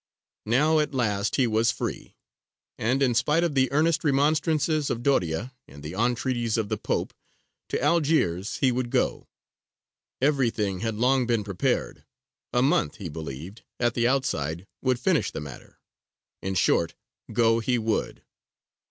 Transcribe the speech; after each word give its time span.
Now 0.47 0.79
at 0.79 0.95
last 0.95 1.35
he 1.35 1.45
was 1.45 1.69
free; 1.71 2.15
and, 2.79 3.03
in 3.03 3.13
spite 3.13 3.43
of 3.43 3.53
the 3.53 3.71
earnest 3.71 4.03
remonstrances 4.03 4.89
of 4.89 5.03
Doria 5.03 5.53
and 5.67 5.83
the 5.83 5.93
entreaties 5.93 6.57
of 6.57 6.69
the 6.69 6.77
Pope, 6.79 7.13
to 7.69 7.79
Algiers 7.79 8.57
he 8.57 8.71
would 8.71 8.89
go. 8.89 9.27
Everything 10.19 10.79
had 10.79 10.95
long 10.95 11.27
been 11.27 11.43
prepared 11.43 12.03
a 12.51 12.63
month, 12.63 12.95
he 12.95 13.09
believed, 13.09 13.61
at 13.79 13.93
the 13.93 14.07
outside 14.07 14.65
would 14.81 14.99
finish 14.99 15.29
the 15.29 15.39
matter 15.39 15.79
in 16.41 16.55
short, 16.55 16.95
go 17.31 17.59
he 17.59 17.77
would. 17.77 18.23